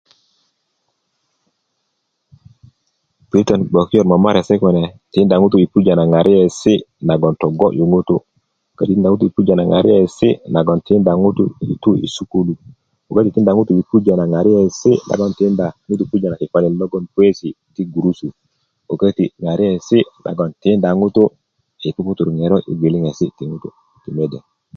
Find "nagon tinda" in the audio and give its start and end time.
10.55-11.11, 20.25-20.89